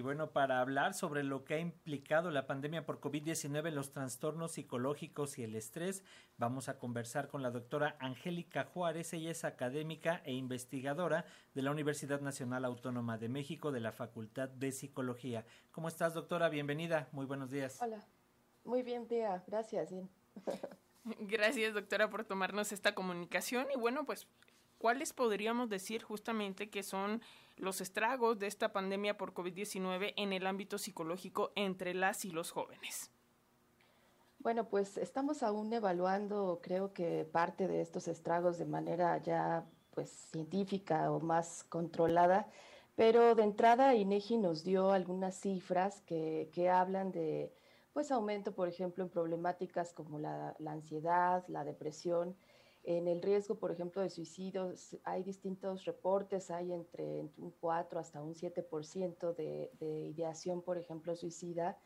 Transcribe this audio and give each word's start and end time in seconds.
Y 0.00 0.02
bueno, 0.02 0.30
para 0.30 0.62
hablar 0.62 0.94
sobre 0.94 1.22
lo 1.22 1.44
que 1.44 1.52
ha 1.52 1.58
implicado 1.58 2.30
la 2.30 2.46
pandemia 2.46 2.86
por 2.86 3.02
COVID-19, 3.02 3.70
los 3.70 3.92
trastornos 3.92 4.52
psicológicos 4.52 5.38
y 5.38 5.42
el 5.42 5.54
estrés, 5.54 6.02
vamos 6.38 6.70
a 6.70 6.78
conversar 6.78 7.28
con 7.28 7.42
la 7.42 7.50
doctora 7.50 7.98
Angélica 8.00 8.64
Juárez. 8.64 9.12
Ella 9.12 9.30
es 9.30 9.44
académica 9.44 10.22
e 10.24 10.32
investigadora 10.32 11.26
de 11.52 11.60
la 11.60 11.70
Universidad 11.70 12.22
Nacional 12.22 12.64
Autónoma 12.64 13.18
de 13.18 13.28
México 13.28 13.72
de 13.72 13.80
la 13.80 13.92
Facultad 13.92 14.48
de 14.48 14.72
Psicología. 14.72 15.44
¿Cómo 15.70 15.88
estás, 15.88 16.14
doctora? 16.14 16.48
Bienvenida. 16.48 17.10
Muy 17.12 17.26
buenos 17.26 17.50
días. 17.50 17.78
Hola. 17.82 18.02
Muy 18.64 18.82
bien, 18.82 19.06
día. 19.06 19.44
Gracias. 19.46 19.90
Gracias, 21.04 21.74
doctora, 21.74 22.08
por 22.08 22.24
tomarnos 22.24 22.72
esta 22.72 22.94
comunicación. 22.94 23.66
Y 23.70 23.78
bueno, 23.78 24.06
pues 24.06 24.26
¿cuáles 24.78 25.12
podríamos 25.12 25.68
decir 25.68 26.02
justamente 26.02 26.70
que 26.70 26.82
son 26.82 27.20
los 27.60 27.80
estragos 27.80 28.38
de 28.38 28.46
esta 28.46 28.72
pandemia 28.72 29.16
por 29.16 29.34
COVID-19 29.34 30.14
en 30.16 30.32
el 30.32 30.46
ámbito 30.46 30.78
psicológico 30.78 31.52
entre 31.54 31.94
las 31.94 32.24
y 32.24 32.30
los 32.30 32.50
jóvenes? 32.50 33.10
Bueno, 34.38 34.68
pues 34.68 34.96
estamos 34.96 35.42
aún 35.42 35.70
evaluando, 35.72 36.60
creo 36.62 36.94
que 36.94 37.26
parte 37.30 37.68
de 37.68 37.82
estos 37.82 38.08
estragos 38.08 38.56
de 38.58 38.64
manera 38.64 39.18
ya 39.18 39.66
pues 39.92 40.10
científica 40.10 41.12
o 41.12 41.20
más 41.20 41.64
controlada, 41.64 42.48
pero 42.96 43.34
de 43.34 43.42
entrada 43.42 43.94
INEGI 43.94 44.38
nos 44.38 44.64
dio 44.64 44.92
algunas 44.92 45.34
cifras 45.38 46.00
que, 46.02 46.48
que 46.54 46.70
hablan 46.70 47.12
de 47.12 47.52
pues 47.92 48.10
aumento, 48.10 48.54
por 48.54 48.68
ejemplo, 48.68 49.04
en 49.04 49.10
problemáticas 49.10 49.92
como 49.92 50.18
la, 50.18 50.54
la 50.58 50.72
ansiedad, 50.72 51.44
la 51.48 51.64
depresión, 51.64 52.34
en 52.82 53.08
el 53.08 53.20
riesgo, 53.20 53.56
por 53.56 53.70
ejemplo, 53.70 54.02
de 54.02 54.10
suicidios, 54.10 54.96
hay 55.04 55.22
distintos 55.22 55.84
reportes, 55.84 56.50
hay 56.50 56.72
entre 56.72 57.22
un 57.36 57.52
4 57.60 58.00
hasta 58.00 58.22
un 58.22 58.34
7% 58.34 59.34
de, 59.34 59.70
de 59.78 59.86
ideación, 60.08 60.62
por 60.62 60.78
ejemplo, 60.78 61.14
suicida, 61.14 61.78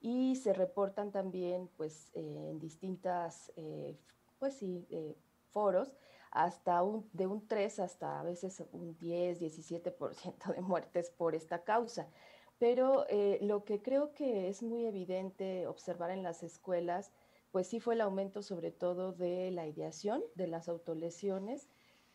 y 0.00 0.36
se 0.36 0.54
reportan 0.54 1.12
también, 1.12 1.68
pues, 1.76 2.10
eh, 2.14 2.48
en 2.50 2.58
distintas, 2.58 3.52
eh, 3.56 3.98
pues 4.38 4.54
sí, 4.54 4.86
eh, 4.90 5.14
foros, 5.50 5.94
hasta 6.30 6.82
un, 6.82 7.08
de 7.12 7.26
un 7.26 7.46
3 7.46 7.80
hasta 7.80 8.20
a 8.20 8.22
veces 8.22 8.62
un 8.72 8.96
10, 8.96 9.40
17% 9.40 10.54
de 10.54 10.62
muertes 10.62 11.10
por 11.10 11.34
esta 11.34 11.64
causa. 11.64 12.08
Pero 12.58 13.06
lo 13.40 13.64
que 13.64 13.80
creo 13.80 14.12
que 14.12 14.48
es 14.48 14.62
muy 14.62 14.84
evidente 14.84 15.66
observar 15.66 16.10
en 16.10 16.22
las 16.22 16.42
escuelas 16.42 17.10
pues 17.50 17.68
sí 17.68 17.80
fue 17.80 17.94
el 17.94 18.00
aumento 18.00 18.42
sobre 18.42 18.70
todo 18.70 19.12
de 19.12 19.50
la 19.50 19.66
ideación, 19.66 20.22
de 20.34 20.46
las 20.46 20.68
autolesiones, 20.68 21.68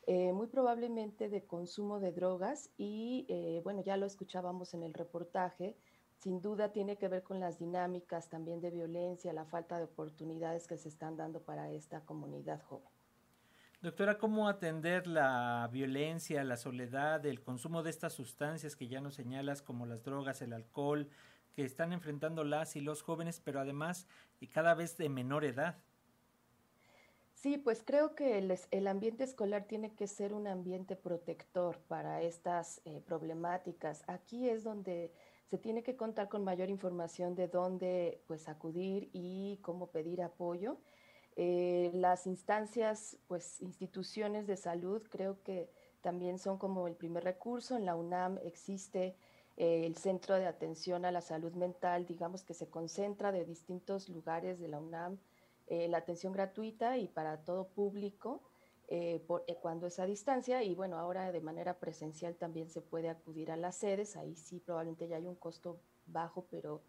eh, 0.07 0.33
muy 0.33 0.47
probablemente 0.47 1.29
de 1.29 1.45
consumo 1.45 1.99
de 1.99 2.11
drogas 2.11 2.69
y, 2.77 3.25
eh, 3.27 3.61
bueno, 3.63 3.81
ya 3.81 3.97
lo 3.97 4.05
escuchábamos 4.05 4.73
en 4.73 4.83
el 4.83 4.93
reportaje, 4.93 5.75
sin 6.19 6.41
duda 6.41 6.71
tiene 6.71 6.97
que 6.97 7.07
ver 7.07 7.23
con 7.23 7.39
las 7.39 7.59
dinámicas 7.59 8.29
también 8.29 8.61
de 8.61 8.69
violencia, 8.69 9.33
la 9.33 9.45
falta 9.45 9.77
de 9.77 9.85
oportunidades 9.85 10.67
que 10.67 10.77
se 10.77 10.89
están 10.89 11.17
dando 11.17 11.41
para 11.41 11.71
esta 11.71 12.01
comunidad 12.01 12.61
joven. 12.61 12.89
Doctora, 13.81 14.17
¿cómo 14.17 14.47
atender 14.47 15.05
la 15.05 15.69
violencia, 15.71 16.43
la 16.43 16.57
soledad, 16.57 17.25
el 17.25 17.41
consumo 17.41 17.83
de 17.83 17.89
estas 17.89 18.13
sustancias 18.13 18.75
que 18.75 18.87
ya 18.87 19.01
nos 19.01 19.15
señalas 19.15 19.61
como 19.61 19.85
las 19.85 20.03
drogas, 20.03 20.41
el 20.41 20.53
alcohol, 20.53 21.09
que 21.55 21.63
están 21.63 21.93
enfrentando 21.93 22.43
las 22.43 22.75
y 22.75 22.81
los 22.81 23.01
jóvenes, 23.01 23.39
pero 23.39 23.59
además 23.59 24.07
y 24.39 24.47
cada 24.47 24.73
vez 24.73 24.97
de 24.97 25.09
menor 25.09 25.45
edad. 25.45 25.77
Sí, 27.33 27.57
pues 27.57 27.83
creo 27.85 28.15
que 28.15 28.37
el, 28.37 28.57
el 28.71 28.87
ambiente 28.87 29.23
escolar 29.23 29.65
tiene 29.65 29.93
que 29.93 30.07
ser 30.07 30.33
un 30.33 30.47
ambiente 30.47 30.95
protector 30.95 31.77
para 31.87 32.21
estas 32.21 32.81
eh, 32.85 33.01
problemáticas. 33.05 34.03
Aquí 34.07 34.49
es 34.49 34.63
donde 34.63 35.11
se 35.49 35.57
tiene 35.57 35.83
que 35.83 35.95
contar 35.95 36.27
con 36.27 36.43
mayor 36.43 36.69
información 36.69 37.35
de 37.35 37.47
dónde 37.47 38.23
pues 38.25 38.49
acudir 38.49 39.09
y 39.13 39.59
cómo 39.61 39.87
pedir 39.87 40.23
apoyo. 40.23 40.77
Eh, 41.35 41.91
las 41.93 42.25
instancias, 42.27 43.17
pues 43.27 43.61
instituciones 43.61 44.47
de 44.47 44.57
salud, 44.57 45.03
creo 45.09 45.43
que 45.43 45.69
también 46.01 46.39
son 46.39 46.57
como 46.57 46.87
el 46.87 46.95
primer 46.95 47.23
recurso. 47.23 47.75
En 47.75 47.85
la 47.85 47.95
UNAM 47.95 48.39
existe 48.43 49.15
el 49.57 49.95
Centro 49.95 50.35
de 50.35 50.47
Atención 50.47 51.05
a 51.05 51.11
la 51.11 51.21
Salud 51.21 51.53
Mental, 51.53 52.05
digamos 52.05 52.43
que 52.43 52.53
se 52.53 52.67
concentra 52.67 53.31
de 53.31 53.45
distintos 53.45 54.09
lugares 54.09 54.59
de 54.59 54.67
la 54.67 54.79
UNAM, 54.79 55.17
eh, 55.67 55.87
la 55.87 55.97
atención 55.97 56.33
gratuita 56.33 56.97
y 56.97 57.07
para 57.07 57.43
todo 57.43 57.67
público 57.69 58.41
eh, 58.87 59.23
por, 59.25 59.43
eh, 59.47 59.57
cuando 59.59 59.87
es 59.87 59.97
a 59.97 60.05
distancia 60.05 60.61
y 60.61 60.75
bueno, 60.75 60.99
ahora 60.99 61.31
de 61.31 61.41
manera 61.41 61.79
presencial 61.79 62.35
también 62.35 62.69
se 62.69 62.81
puede 62.81 63.09
acudir 63.09 63.49
a 63.49 63.57
las 63.57 63.77
sedes, 63.77 64.15
ahí 64.15 64.35
sí 64.35 64.59
probablemente 64.59 65.07
ya 65.07 65.15
hay 65.15 65.27
un 65.27 65.35
costo 65.35 65.79
bajo, 66.05 66.45
pero 66.51 66.81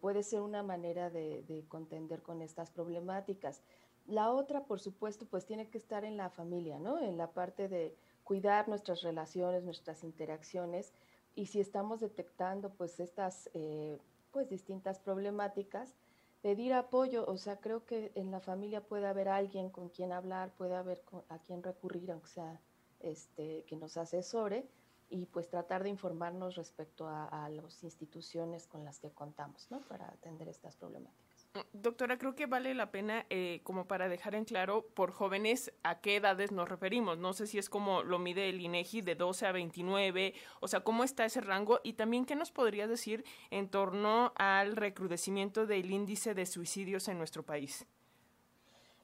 puede 0.00 0.22
ser 0.24 0.40
una 0.40 0.64
manera 0.64 1.10
de, 1.10 1.44
de 1.44 1.64
contender 1.68 2.22
con 2.22 2.42
estas 2.42 2.70
problemáticas. 2.70 3.62
La 4.06 4.32
otra, 4.32 4.64
por 4.64 4.80
supuesto, 4.80 5.26
pues 5.26 5.46
tiene 5.46 5.68
que 5.68 5.78
estar 5.78 6.04
en 6.04 6.16
la 6.16 6.30
familia, 6.30 6.80
¿no? 6.80 6.98
En 6.98 7.16
la 7.16 7.30
parte 7.30 7.68
de 7.68 7.94
cuidar 8.24 8.68
nuestras 8.68 9.02
relaciones, 9.02 9.62
nuestras 9.62 10.02
interacciones, 10.02 10.92
y 11.34 11.46
si 11.46 11.60
estamos 11.60 12.00
detectando 12.00 12.70
pues 12.70 13.00
estas 13.00 13.50
eh, 13.54 13.98
pues 14.30 14.48
distintas 14.48 14.98
problemáticas, 14.98 15.94
pedir 16.42 16.72
apoyo, 16.72 17.26
o 17.26 17.36
sea, 17.36 17.60
creo 17.60 17.84
que 17.84 18.12
en 18.14 18.30
la 18.30 18.40
familia 18.40 18.82
puede 18.82 19.06
haber 19.06 19.28
alguien 19.28 19.70
con 19.70 19.88
quien 19.88 20.12
hablar, 20.12 20.52
puede 20.56 20.74
haber 20.74 21.02
a 21.28 21.38
quien 21.38 21.62
recurrir, 21.62 22.10
aunque 22.10 22.28
sea 22.28 22.60
este, 23.00 23.64
que 23.64 23.76
nos 23.76 23.96
asesore, 23.96 24.66
y 25.08 25.26
pues 25.26 25.48
tratar 25.48 25.82
de 25.82 25.88
informarnos 25.88 26.54
respecto 26.54 27.08
a, 27.08 27.26
a 27.26 27.48
las 27.48 27.82
instituciones 27.82 28.66
con 28.66 28.84
las 28.84 29.00
que 29.00 29.10
contamos, 29.10 29.70
¿no? 29.70 29.80
Para 29.80 30.06
atender 30.08 30.48
estas 30.48 30.76
problemáticas. 30.76 31.29
Doctora, 31.72 32.16
creo 32.16 32.36
que 32.36 32.46
vale 32.46 32.74
la 32.74 32.92
pena, 32.92 33.26
eh, 33.28 33.60
como 33.64 33.88
para 33.88 34.08
dejar 34.08 34.36
en 34.36 34.44
claro, 34.44 34.86
por 34.94 35.10
jóvenes, 35.10 35.72
a 35.82 36.00
qué 36.00 36.16
edades 36.16 36.52
nos 36.52 36.68
referimos. 36.68 37.18
No 37.18 37.32
sé 37.32 37.48
si 37.48 37.58
es 37.58 37.68
como 37.68 38.04
lo 38.04 38.20
mide 38.20 38.48
el 38.48 38.60
INEGI 38.60 39.00
de 39.00 39.16
12 39.16 39.46
a 39.46 39.52
29, 39.52 40.34
o 40.60 40.68
sea, 40.68 40.80
cómo 40.80 41.02
está 41.02 41.24
ese 41.24 41.40
rango 41.40 41.80
y 41.82 41.94
también 41.94 42.24
qué 42.24 42.36
nos 42.36 42.52
podría 42.52 42.86
decir 42.86 43.24
en 43.50 43.68
torno 43.68 44.32
al 44.36 44.76
recrudecimiento 44.76 45.66
del 45.66 45.90
índice 45.90 46.34
de 46.34 46.46
suicidios 46.46 47.08
en 47.08 47.18
nuestro 47.18 47.42
país. 47.42 47.84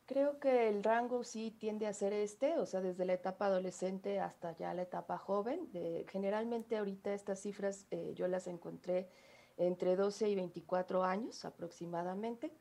Creo 0.07 0.39
que 0.39 0.69
el 0.69 0.85
rango 0.85 1.25
sí 1.25 1.51
tiende 1.51 1.89
a 1.89 1.93
ser 1.93 2.13
este, 2.13 2.59
o 2.59 2.67
sea, 2.67 2.81
desde 2.81 3.05
la 3.07 3.15
etapa 3.15 3.47
adolescente 3.47 4.21
hasta 4.21 4.57
ya 4.57 4.73
la 4.73 4.83
etapa 4.83 5.19
joven. 5.19 5.69
generalmente 6.07 6.77
ahorita 6.77 7.13
estas 7.13 7.41
cifras 7.41 7.87
eh, 7.91 8.13
yo 8.15 8.29
las 8.29 8.47
encontré 8.47 9.09
entre 9.57 9.97
12 9.97 10.29
y 10.29 10.35
24 10.35 11.05
años 11.05 11.45
aproximadamente. 11.45 12.53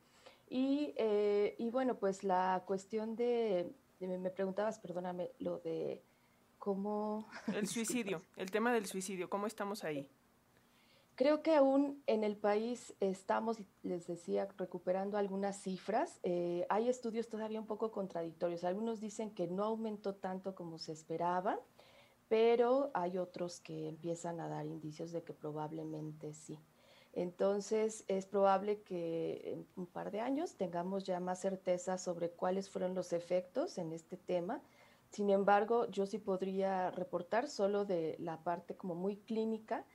Y, 0.48 0.94
eh, 0.96 1.54
y 1.58 1.70
bueno, 1.70 1.96
pues 1.96 2.22
la 2.22 2.62
cuestión 2.66 3.16
de, 3.16 3.72
me 4.00 4.30
preguntabas, 4.30 4.78
perdóname, 4.78 5.30
lo 5.38 5.58
de 5.58 6.02
cómo... 6.58 7.28
El 7.54 7.66
suicidio, 7.66 8.22
el 8.36 8.50
tema 8.50 8.72
del 8.72 8.86
suicidio, 8.86 9.28
¿cómo 9.28 9.46
estamos 9.46 9.84
ahí? 9.84 10.08
Creo 11.16 11.42
que 11.42 11.54
aún 11.54 12.02
en 12.06 12.24
el 12.24 12.36
país 12.36 12.94
estamos, 13.00 13.58
les 13.82 14.06
decía, 14.06 14.48
recuperando 14.58 15.16
algunas 15.16 15.58
cifras. 15.62 16.20
Eh, 16.22 16.66
hay 16.68 16.90
estudios 16.90 17.28
todavía 17.28 17.58
un 17.58 17.66
poco 17.66 17.90
contradictorios. 17.90 18.64
Algunos 18.64 19.00
dicen 19.00 19.30
que 19.30 19.46
no 19.46 19.64
aumentó 19.64 20.14
tanto 20.14 20.54
como 20.54 20.78
se 20.78 20.92
esperaba, 20.92 21.58
pero 22.28 22.90
hay 22.92 23.16
otros 23.16 23.60
que 23.60 23.88
empiezan 23.88 24.40
a 24.40 24.48
dar 24.48 24.66
indicios 24.66 25.10
de 25.10 25.22
que 25.22 25.32
probablemente 25.32 26.34
sí. 26.34 26.58
Entonces 27.16 28.04
es 28.08 28.26
probable 28.26 28.82
que 28.82 29.40
en 29.46 29.66
un 29.74 29.86
par 29.86 30.10
de 30.10 30.20
años 30.20 30.54
tengamos 30.56 31.04
ya 31.04 31.18
más 31.18 31.40
certeza 31.40 31.96
sobre 31.96 32.28
cuáles 32.30 32.68
fueron 32.68 32.94
los 32.94 33.14
efectos 33.14 33.78
en 33.78 33.94
este 33.94 34.18
tema. 34.18 34.60
Sin 35.08 35.30
embargo, 35.30 35.86
yo 35.90 36.04
sí 36.04 36.18
podría 36.18 36.90
reportar 36.90 37.48
solo 37.48 37.86
de 37.86 38.16
la 38.18 38.44
parte 38.44 38.76
como 38.76 38.94
muy 38.94 39.16
clínica 39.16 39.86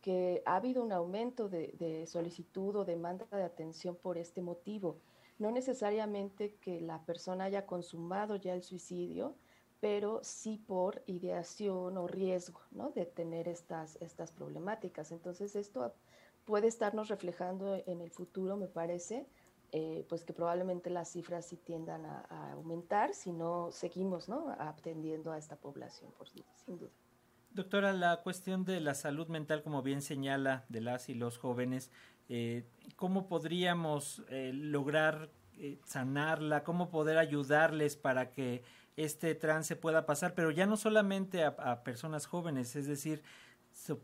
que 0.00 0.42
ha 0.46 0.56
habido 0.56 0.82
un 0.82 0.90
aumento 0.90 1.48
de, 1.48 2.04
solicitud 2.08 2.74
o 2.74 2.84
demanda 2.84 3.24
de 3.30 3.44
atención 3.44 3.94
por 3.94 4.18
este 4.18 4.42
motivo. 4.42 4.98
No 5.38 5.52
necesariamente 5.52 6.56
que 6.56 6.80
la 6.80 7.04
persona 7.04 7.44
haya 7.44 7.66
consumado 7.66 8.34
ya 8.34 8.52
el 8.52 8.64
suicidio, 8.64 9.36
pero 9.78 10.24
sí 10.24 10.58
por 10.58 11.04
ideación 11.06 11.96
o 11.98 12.08
riesgo 12.08 12.60
de 12.96 13.06
tener 13.06 13.46
estas, 13.46 13.94
estas 14.02 14.32
problemáticas. 14.32 15.12
Entonces, 15.12 15.54
esto 15.54 15.94
puede 16.44 16.68
estarnos 16.68 17.08
reflejando 17.08 17.82
en 17.86 18.00
el 18.00 18.10
futuro, 18.10 18.56
me 18.56 18.68
parece, 18.68 19.26
eh, 19.72 20.04
pues 20.08 20.24
que 20.24 20.32
probablemente 20.32 20.90
las 20.90 21.10
cifras 21.10 21.46
sí 21.46 21.56
tiendan 21.56 22.04
a, 22.06 22.52
aumentar 22.52 23.14
si 23.14 23.32
no 23.32 23.70
seguimos 23.72 24.28
¿no? 24.28 24.54
atendiendo 24.58 25.32
a 25.32 25.38
esta 25.38 25.56
población, 25.56 26.12
por, 26.16 26.28
sin 26.28 26.78
duda. 26.78 26.90
Doctora, 27.50 27.92
la 27.92 28.20
cuestión 28.22 28.64
de 28.64 28.80
la 28.80 28.94
salud 28.94 29.28
mental, 29.28 29.62
como 29.62 29.82
bien 29.82 30.02
señala, 30.02 30.64
de 30.68 30.80
las 30.80 31.08
y 31.08 31.14
los 31.14 31.38
jóvenes, 31.38 31.90
eh, 32.28 32.64
¿cómo 32.96 33.26
podríamos 33.26 34.22
eh, 34.28 34.52
lograr 34.52 35.30
sanarla? 35.84 36.64
¿Cómo 36.64 36.90
poder 36.90 37.16
ayudarles 37.16 37.96
para 37.96 38.32
que 38.32 38.64
este 38.96 39.36
trance 39.36 39.76
pueda 39.76 40.04
pasar? 40.04 40.34
Pero 40.34 40.50
ya 40.50 40.66
no 40.66 40.76
solamente 40.76 41.44
a 41.44 41.84
personas 41.84 42.26
jóvenes, 42.26 42.74
es 42.74 42.88
decir, 42.88 43.22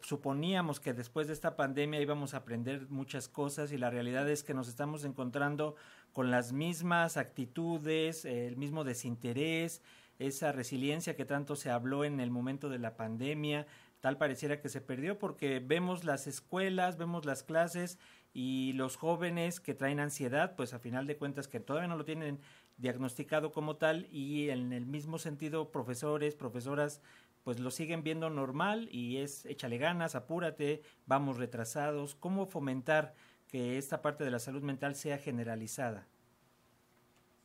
suponíamos 0.02 0.80
que 0.80 0.92
después 0.92 1.28
de 1.28 1.32
esta 1.32 1.56
pandemia 1.56 2.00
íbamos 2.00 2.34
a 2.34 2.38
aprender 2.38 2.88
muchas 2.90 3.28
cosas 3.28 3.72
y 3.72 3.78
la 3.78 3.88
realidad 3.88 4.28
es 4.28 4.42
que 4.42 4.52
nos 4.52 4.68
estamos 4.68 5.04
encontrando 5.04 5.76
con 6.12 6.30
las 6.30 6.52
mismas 6.52 7.16
actitudes, 7.16 8.24
el 8.24 8.56
mismo 8.56 8.82
desinterés, 8.82 9.80
esa 10.18 10.52
resiliencia 10.52 11.16
que 11.16 11.24
tanto 11.24 11.56
se 11.56 11.70
habló 11.70 12.04
en 12.04 12.20
el 12.20 12.30
momento 12.30 12.68
de 12.68 12.78
la 12.78 12.96
pandemia, 12.96 13.66
tal 14.00 14.18
pareciera 14.18 14.60
que 14.60 14.68
se 14.68 14.80
perdió 14.80 15.18
porque 15.18 15.60
vemos 15.60 16.04
las 16.04 16.26
escuelas, 16.26 16.98
vemos 16.98 17.24
las 17.24 17.42
clases 17.42 17.98
y 18.34 18.72
los 18.74 18.96
jóvenes 18.96 19.60
que 19.60 19.74
traen 19.74 20.00
ansiedad, 20.00 20.56
pues 20.56 20.74
a 20.74 20.78
final 20.78 21.06
de 21.06 21.16
cuentas 21.16 21.48
que 21.48 21.60
todavía 21.60 21.88
no 21.88 21.96
lo 21.96 22.04
tienen 22.04 22.40
diagnosticado 22.76 23.52
como 23.52 23.76
tal 23.76 24.08
y 24.10 24.50
en 24.50 24.72
el 24.72 24.86
mismo 24.86 25.18
sentido 25.18 25.70
profesores, 25.70 26.34
profesoras 26.34 27.00
pues 27.42 27.58
lo 27.58 27.70
siguen 27.70 28.02
viendo 28.02 28.30
normal 28.30 28.88
y 28.90 29.18
es 29.18 29.46
échale 29.46 29.78
ganas, 29.78 30.14
apúrate, 30.14 30.82
vamos 31.06 31.38
retrasados. 31.38 32.14
¿Cómo 32.14 32.46
fomentar 32.46 33.14
que 33.48 33.78
esta 33.78 34.02
parte 34.02 34.24
de 34.24 34.30
la 34.30 34.38
salud 34.38 34.62
mental 34.62 34.94
sea 34.94 35.18
generalizada? 35.18 36.06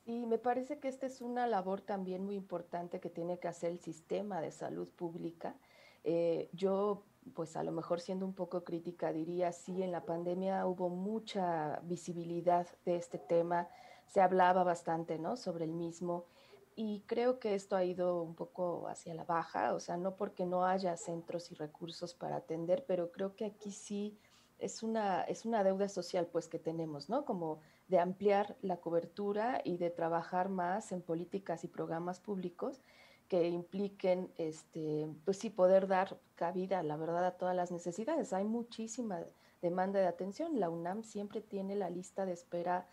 Y 0.06 0.28
me 0.28 0.38
parece 0.38 0.78
que 0.80 0.88
esta 0.88 1.08
es 1.08 1.22
una 1.22 1.48
labor 1.48 1.82
también 1.82 2.24
muy 2.24 2.36
importante 2.36 3.00
que 3.00 3.10
tiene 3.10 3.40
que 3.40 3.48
hacer 3.48 3.72
el 3.72 3.80
sistema 3.80 4.40
de 4.40 4.52
salud 4.52 4.88
pública. 4.92 5.56
Eh, 6.04 6.50
yo, 6.54 7.04
pues 7.34 7.58
a 7.58 7.64
lo 7.64 7.72
mejor 7.72 8.00
siendo 8.00 8.28
un 8.28 8.36
poco 8.36 8.64
crítica, 8.64 9.12
diría, 9.12 9.52
sí, 9.52 9.82
en 9.82 9.92
la 9.92 10.06
pandemia 10.06 10.68
hubo 10.68 10.90
mucha 10.90 11.80
visibilidad 11.84 12.68
de 12.86 12.98
este 12.98 13.18
tema, 13.18 13.68
se 14.06 14.22
hablaba 14.22 14.64
bastante, 14.64 15.18
¿no? 15.18 15.36
Sobre 15.36 15.66
el 15.66 15.72
mismo 15.72 16.28
y 16.76 17.04
creo 17.08 17.40
que 17.40 17.56
esto 17.56 17.76
ha 17.76 17.86
ido 17.86 18.22
un 18.22 18.36
poco 18.36 18.88
hacia 18.88 19.14
la 19.14 19.24
baja, 19.24 19.74
o 19.74 19.80
sea, 19.80 19.98
no 19.98 20.16
porque 20.16 20.46
no 20.46 20.66
haya 20.66 20.98
centros 20.98 21.52
y 21.52 21.56
recursos 21.56 22.14
para 22.14 22.36
atender, 22.38 22.84
pero 22.86 23.12
creo 23.12 23.36
que 23.36 23.46
aquí 23.46 23.72
sí 23.72 24.18
es 24.60 24.84
una, 24.84 25.22
es 25.24 25.46
una 25.46 25.64
deuda 25.64 25.88
social 25.88 26.28
pues 26.28 26.48
que 26.48 26.60
tenemos, 26.60 27.10
¿no? 27.10 27.26
Como 27.26 27.60
de 27.88 28.00
ampliar 28.00 28.58
la 28.62 28.78
cobertura 28.78 29.62
y 29.64 29.78
de 29.78 29.90
trabajar 29.90 30.50
más 30.50 30.92
en 30.92 31.02
políticas 31.02 31.64
y 31.64 31.68
programas 31.68 32.20
públicos 32.20 32.82
que 33.28 33.48
impliquen, 33.50 34.32
este, 34.38 35.08
pues 35.24 35.38
sí, 35.38 35.50
poder 35.50 35.88
dar 35.88 36.20
cabida, 36.36 36.84
la 36.84 36.98
verdad, 36.98 37.26
a 37.26 37.38
todas 37.38 37.56
las 37.56 37.72
necesidades. 37.72 38.34
Hay 38.34 38.46
muchísima 38.46 39.22
demanda 39.62 40.00
de 40.00 40.08
atención. 40.08 40.60
La 40.60 40.70
UNAM 40.70 41.04
siempre 41.04 41.42
tiene 41.42 41.76
la 41.76 41.90
lista 41.90 42.26
de 42.26 42.34
espera 42.34 42.88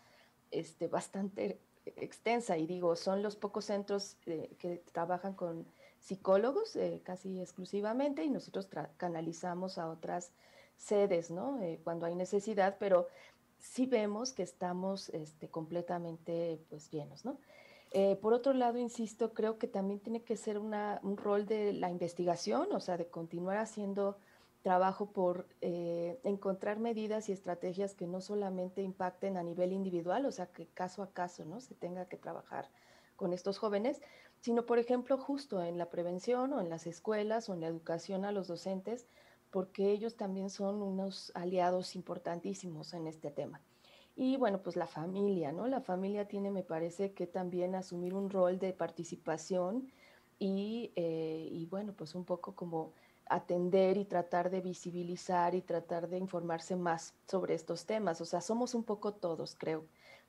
este, 0.51 0.87
bastante 0.87 1.59
extensa 1.85 2.57
y 2.57 2.67
digo, 2.67 2.95
son 2.95 3.21
los 3.21 3.35
pocos 3.35 3.65
centros 3.65 4.17
eh, 4.25 4.55
que 4.59 4.83
trabajan 4.91 5.33
con 5.33 5.65
psicólogos 5.99 6.75
eh, 6.75 7.01
casi 7.03 7.39
exclusivamente 7.39 8.23
y 8.23 8.29
nosotros 8.29 8.67
canalizamos 8.97 9.77
a 9.77 9.89
otras 9.89 10.31
sedes, 10.77 11.31
¿no? 11.31 11.61
Eh, 11.61 11.79
cuando 11.83 12.05
hay 12.05 12.15
necesidad, 12.15 12.77
pero 12.79 13.07
sí 13.59 13.85
vemos 13.85 14.33
que 14.33 14.43
estamos 14.43 15.09
este, 15.09 15.49
completamente 15.49 16.59
pues 16.69 16.89
llenos, 16.91 17.25
¿no? 17.25 17.37
por 18.23 18.33
otro 18.33 18.53
lado, 18.53 18.79
insisto, 18.79 19.35
creo 19.35 19.59
que 19.59 19.67
también 19.67 19.99
tiene 19.99 20.23
que 20.23 20.35
ser 20.35 20.57
un 20.57 21.15
rol 21.15 21.45
de 21.45 21.73
la 21.73 21.91
investigación, 21.91 22.73
o 22.73 22.79
sea, 22.79 22.97
de 22.97 23.05
continuar 23.05 23.57
haciendo 23.57 24.17
trabajo 24.63 25.11
por 25.11 25.45
eh, 25.61 26.19
encontrar 26.23 26.79
medidas 26.79 27.27
y 27.27 27.33
estrategias 27.33 27.93
que 27.93 28.07
no 28.07 28.21
solamente 28.21 28.81
impacten 28.81 29.37
a 29.37 29.43
nivel 29.43 29.73
individual, 29.73 30.25
o 30.25 30.31
sea, 30.31 30.47
que 30.47 30.67
caso 30.67 31.03
a 31.03 31.11
caso 31.11 31.45
no 31.45 31.59
se 31.59 31.75
tenga 31.75 32.07
que 32.07 32.17
trabajar 32.17 32.69
con 33.17 33.33
estos 33.33 33.57
jóvenes, 33.59 34.01
sino, 34.39 34.65
por 34.65 34.79
ejemplo, 34.79 35.17
justo 35.17 35.61
en 35.61 35.77
la 35.77 35.89
prevención 35.89 36.53
o 36.53 36.61
en 36.61 36.69
las 36.69 36.87
escuelas 36.87 37.49
o 37.49 37.53
en 37.53 37.59
la 37.59 37.67
educación 37.67 38.23
a 38.23 38.31
los 38.31 38.47
docentes, 38.47 39.05
porque 39.51 39.91
ellos 39.91 40.15
también 40.15 40.49
son 40.49 40.81
unos 40.81 41.31
aliados 41.35 41.95
importantísimos 41.95 42.93
en 42.93 43.05
este 43.07 43.31
tema. 43.31 43.61
Y 44.15 44.37
bueno, 44.37 44.61
pues 44.63 44.77
la 44.77 44.87
familia, 44.87 45.51
¿no? 45.51 45.67
La 45.67 45.81
familia 45.81 46.27
tiene, 46.27 46.51
me 46.51 46.63
parece, 46.63 47.13
que 47.13 47.27
también 47.27 47.75
asumir 47.75 48.13
un 48.13 48.29
rol 48.29 48.59
de 48.59 48.71
participación 48.71 49.91
y, 50.39 50.91
eh, 50.95 51.49
y 51.51 51.65
bueno, 51.65 51.93
pues 51.93 52.15
un 52.15 52.23
poco 52.23 52.55
como 52.55 52.93
atender 53.27 53.97
y 53.97 54.05
tratar 54.05 54.49
de 54.49 54.61
visibilizar 54.61 55.55
y 55.55 55.61
tratar 55.61 56.09
de 56.09 56.17
informarse 56.17 56.75
más 56.75 57.13
sobre 57.27 57.53
estos 57.55 57.85
temas. 57.85 58.21
O 58.21 58.25
sea, 58.25 58.41
somos 58.41 58.75
un 58.75 58.83
poco 58.83 59.13
todos, 59.13 59.55
creo 59.55 59.85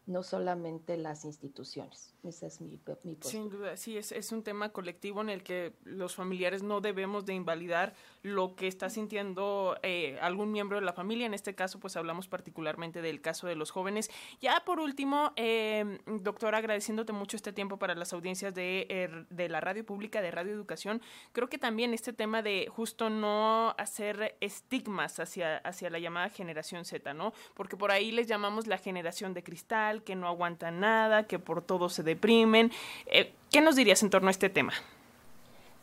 no 0.06 0.22
solamente 0.22 0.96
las 0.96 1.24
instituciones. 1.24 2.14
Esa 2.22 2.46
es 2.46 2.60
mi, 2.60 2.80
mi 3.04 3.18
Sin 3.20 3.50
duda, 3.50 3.76
sí, 3.76 3.98
es, 3.98 4.12
es 4.12 4.32
un 4.32 4.42
tema 4.42 4.70
colectivo 4.70 5.20
en 5.20 5.28
el 5.28 5.42
que 5.42 5.74
los 5.84 6.14
familiares 6.14 6.62
no 6.62 6.80
debemos 6.80 7.26
de 7.26 7.34
invalidar 7.34 7.94
lo 8.22 8.54
que 8.56 8.66
está 8.66 8.88
sintiendo 8.88 9.78
eh, 9.82 10.18
algún 10.22 10.50
miembro 10.50 10.78
de 10.78 10.86
la 10.86 10.94
familia. 10.94 11.26
En 11.26 11.34
este 11.34 11.54
caso, 11.54 11.80
pues 11.80 11.96
hablamos 11.96 12.28
particularmente 12.28 13.02
del 13.02 13.20
caso 13.20 13.46
de 13.46 13.56
los 13.56 13.70
jóvenes. 13.70 14.10
Ya 14.40 14.62
por 14.64 14.80
último, 14.80 15.32
eh, 15.36 15.98
doctora, 16.06 16.58
agradeciéndote 16.58 17.12
mucho 17.12 17.36
este 17.36 17.52
tiempo 17.52 17.78
para 17.78 17.94
las 17.94 18.12
audiencias 18.14 18.54
de, 18.54 18.86
er, 18.88 19.26
de 19.28 19.48
la 19.48 19.60
radio 19.60 19.84
pública, 19.84 20.22
de 20.22 20.30
Radio 20.30 20.52
Educación, 20.52 21.02
creo 21.32 21.48
que 21.48 21.58
también 21.58 21.92
este 21.92 22.12
tema 22.14 22.40
de 22.40 22.68
justo 22.70 23.10
no 23.10 23.74
hacer 23.76 24.36
estigmas 24.40 25.20
hacia, 25.20 25.58
hacia 25.58 25.90
la 25.90 25.98
llamada 25.98 26.30
generación 26.30 26.84
Z, 26.84 27.12
¿no? 27.12 27.32
Porque 27.54 27.76
por 27.76 27.90
ahí 27.90 28.12
les 28.12 28.26
llamamos 28.26 28.66
la 28.66 28.78
generación 28.78 29.34
de 29.34 29.42
cristal, 29.42 29.93
que 30.02 30.16
no 30.16 30.28
aguantan 30.28 30.80
nada, 30.80 31.24
que 31.24 31.38
por 31.38 31.62
todo 31.62 31.88
se 31.88 32.02
deprimen. 32.02 32.72
Eh, 33.06 33.32
¿Qué 33.50 33.60
nos 33.60 33.76
dirías 33.76 34.02
en 34.02 34.10
torno 34.10 34.28
a 34.28 34.30
este 34.30 34.48
tema? 34.48 34.72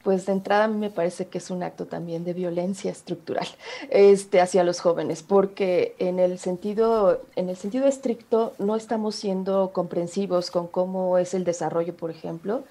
Pues 0.04 0.26
de 0.26 0.32
entrada 0.32 0.64
a 0.64 0.68
mí 0.68 0.78
me 0.78 0.90
parece 0.90 1.28
que 1.28 1.38
es 1.38 1.52
un 1.52 1.62
acto 1.62 1.86
también 1.86 2.24
de 2.24 2.34
violencia 2.34 2.90
estructural 2.92 3.48
este, 3.92 4.42
hacia 4.42 4.64
los 4.64 4.80
jóvenes, 4.80 5.22
porque 5.22 5.96
en 6.00 6.18
el, 6.18 6.40
sentido, 6.40 7.22
en 7.36 7.50
el 7.50 7.56
sentido 7.56 7.86
estricto 7.86 8.54
no 8.58 8.76
estamos 8.76 9.16
siendo 9.16 9.72
comprensivos 9.74 10.50
con 10.50 10.68
cómo 10.68 11.20
es 11.20 11.36
el 11.36 11.44
desarrollo, 11.44 11.96
por 11.96 12.10
ejemplo, 12.10 12.64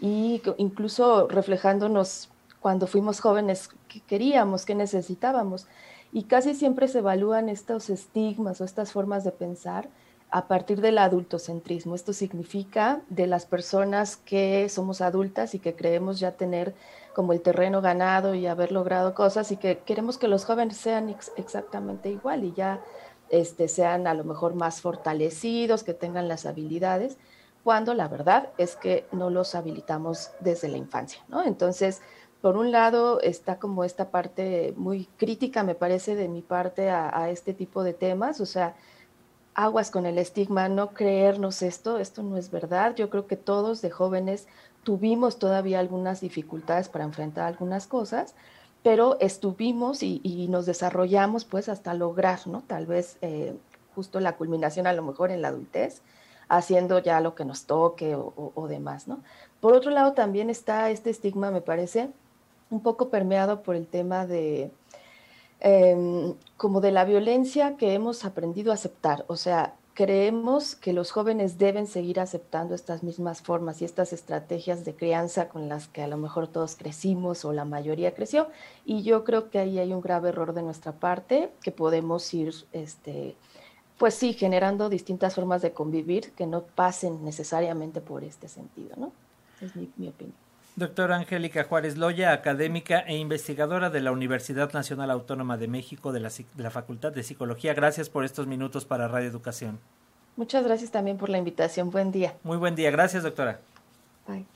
y 0.00 0.42
incluso 0.58 1.26
reflejándonos 1.28 2.28
cuando 2.60 2.86
fuimos 2.86 3.20
jóvenes, 3.20 3.70
qué 3.88 4.00
queríamos, 4.00 4.66
qué 4.66 4.74
necesitábamos. 4.74 5.66
Y 6.12 6.24
casi 6.24 6.54
siempre 6.54 6.88
se 6.88 6.98
evalúan 6.98 7.48
estos 7.48 7.90
estigmas 7.90 8.60
o 8.60 8.64
estas 8.64 8.92
formas 8.92 9.24
de 9.24 9.32
pensar 9.32 9.88
a 10.34 10.48
partir 10.48 10.80
del 10.80 10.98
adultocentrismo. 10.98 11.94
Esto 11.94 12.12
significa 12.12 13.02
de 13.08 13.28
las 13.28 13.46
personas 13.46 14.16
que 14.16 14.68
somos 14.68 15.00
adultas 15.00 15.54
y 15.54 15.60
que 15.60 15.76
creemos 15.76 16.18
ya 16.18 16.32
tener 16.32 16.74
como 17.14 17.32
el 17.32 17.40
terreno 17.40 17.80
ganado 17.80 18.34
y 18.34 18.48
haber 18.48 18.72
logrado 18.72 19.14
cosas 19.14 19.52
y 19.52 19.56
que 19.56 19.78
queremos 19.86 20.18
que 20.18 20.26
los 20.26 20.44
jóvenes 20.44 20.76
sean 20.76 21.08
exactamente 21.36 22.10
igual 22.10 22.42
y 22.42 22.52
ya 22.52 22.82
este, 23.30 23.68
sean 23.68 24.08
a 24.08 24.14
lo 24.14 24.24
mejor 24.24 24.56
más 24.56 24.80
fortalecidos, 24.80 25.84
que 25.84 25.94
tengan 25.94 26.26
las 26.26 26.46
habilidades, 26.46 27.16
cuando 27.62 27.94
la 27.94 28.08
verdad 28.08 28.48
es 28.58 28.74
que 28.74 29.06
no 29.12 29.30
los 29.30 29.54
habilitamos 29.54 30.32
desde 30.40 30.66
la 30.66 30.78
infancia, 30.78 31.22
¿no? 31.28 31.44
Entonces, 31.44 32.02
por 32.40 32.56
un 32.56 32.72
lado 32.72 33.20
está 33.20 33.60
como 33.60 33.84
esta 33.84 34.10
parte 34.10 34.74
muy 34.76 35.04
crítica, 35.16 35.62
me 35.62 35.76
parece, 35.76 36.16
de 36.16 36.28
mi 36.28 36.42
parte 36.42 36.90
a, 36.90 37.16
a 37.16 37.30
este 37.30 37.54
tipo 37.54 37.84
de 37.84 37.94
temas, 37.94 38.40
o 38.40 38.46
sea, 38.46 38.74
aguas 39.54 39.90
con 39.90 40.06
el 40.06 40.18
estigma, 40.18 40.68
no 40.68 40.90
creernos 40.90 41.62
esto, 41.62 41.98
esto 41.98 42.22
no 42.22 42.36
es 42.36 42.50
verdad. 42.50 42.94
Yo 42.94 43.10
creo 43.10 43.26
que 43.26 43.36
todos 43.36 43.82
de 43.82 43.90
jóvenes 43.90 44.46
tuvimos 44.82 45.38
todavía 45.38 45.80
algunas 45.80 46.20
dificultades 46.20 46.88
para 46.88 47.04
enfrentar 47.04 47.46
algunas 47.46 47.86
cosas, 47.86 48.34
pero 48.82 49.18
estuvimos 49.20 50.02
y, 50.02 50.46
nos 50.50 50.66
desarrollamos 50.66 51.44
pues 51.44 51.68
hasta 51.68 51.94
lograr, 51.94 52.46
¿no? 52.46 52.62
Tal 52.66 52.86
vez 52.86 53.16
eh, 53.22 53.56
justo 53.94 54.20
la 54.20 54.36
culminación 54.36 54.86
a 54.86 54.92
lo 54.92 55.02
mejor 55.02 55.30
en 55.30 55.40
la 55.40 55.48
adultez, 55.48 56.02
haciendo 56.48 56.98
ya 56.98 57.20
lo 57.20 57.34
que 57.34 57.44
nos 57.44 57.64
toque 57.64 58.14
o 58.16 58.68
demás, 58.68 59.08
¿no? 59.08 59.20
Por 59.60 59.72
otro 59.72 59.90
lado 59.90 60.12
también 60.12 60.50
está 60.50 60.90
este 60.90 61.08
estigma, 61.08 61.50
me 61.50 61.62
parece, 61.62 62.10
un 62.70 62.80
poco 62.80 63.08
permeado 63.08 63.62
por 63.62 63.76
el 63.76 63.86
tema 63.86 64.26
de, 64.26 64.70
Em, 65.60 66.34
como 66.56 66.80
de 66.80 66.92
la 66.92 67.04
violencia 67.04 67.76
que 67.76 67.94
hemos 67.94 68.24
aprendido 68.24 68.70
a 68.70 68.74
aceptar. 68.74 69.24
O 69.28 69.36
sea, 69.36 69.74
creemos 69.94 70.74
que 70.74 70.92
los 70.92 71.10
jóvenes 71.10 71.56
deben 71.56 71.86
seguir 71.86 72.20
aceptando 72.20 72.74
estas 72.74 73.02
mismas 73.02 73.40
formas 73.40 73.80
y 73.80 73.84
estas 73.84 74.12
estrategias 74.12 74.84
de 74.84 74.94
crianza 74.94 75.48
con 75.48 75.68
las 75.68 75.88
que 75.88 76.02
a 76.02 76.08
lo 76.08 76.16
mejor 76.16 76.48
todos 76.48 76.76
crecimos 76.76 77.44
o 77.44 77.52
la 77.52 77.64
mayoría 77.64 78.14
creció. 78.14 78.48
Y 78.84 79.02
yo 79.04 79.24
creo 79.24 79.50
que 79.50 79.58
ahí 79.58 79.78
hay 79.78 79.92
un 79.92 80.00
grave 80.02 80.30
error 80.30 80.52
de 80.52 80.62
nuestra 80.62 80.92
parte 80.92 81.50
que 81.62 81.70
podemos 81.70 82.32
ir, 82.34 82.52
este, 82.72 83.36
pues 83.96 84.14
sí, 84.14 84.32
generando 84.34 84.88
distintas 84.88 85.34
formas 85.34 85.62
de 85.62 85.72
convivir 85.72 86.32
que 86.32 86.46
no 86.46 86.62
pasen 86.62 87.24
necesariamente 87.24 88.00
por 88.00 88.24
este 88.24 88.48
sentido, 88.48 88.96
¿no? 88.96 89.12
Es 89.60 89.74
mi 89.76 90.08
opinión. 90.08 90.44
Doctora 90.76 91.16
Angélica 91.16 91.62
Juárez 91.62 91.96
Loya, 91.96 92.32
académica 92.32 93.04
e 93.06 93.16
investigadora 93.16 93.90
de 93.90 94.00
la 94.00 94.10
Universidad 94.10 94.72
Nacional 94.72 95.12
Autónoma 95.12 95.56
de 95.56 95.68
México 95.68 96.12
de 96.12 96.18
la, 96.18 96.30
de 96.30 96.62
la, 96.62 96.70
Facultad 96.70 97.12
de 97.12 97.22
Psicología. 97.22 97.74
Gracias 97.74 98.10
por 98.10 98.24
estos 98.24 98.48
minutos 98.48 98.84
para 98.84 99.06
Radio 99.06 99.28
Educación. 99.28 99.78
Muchas 100.36 100.64
gracias 100.64 100.90
también 100.90 101.16
por 101.16 101.28
la 101.28 101.38
invitación. 101.38 101.90
Buen 101.90 102.10
día. 102.10 102.34
Muy 102.42 102.56
buen 102.56 102.74
día. 102.74 102.90
Gracias, 102.90 103.22
doctora. 103.22 103.60
Bye. 104.26 104.46